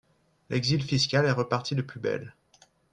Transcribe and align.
L’exil 0.49 0.81
fiscal 0.83 1.27
est 1.27 1.31
reparti 1.31 1.75
de 1.75 1.83
plus 1.83 1.99
belle. 1.99 2.33